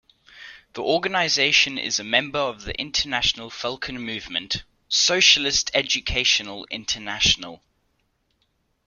[0.73, 7.61] The organisation is a member of the International Falcon Movement- Socialist Educational International.